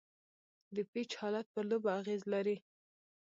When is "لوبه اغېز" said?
1.69-2.21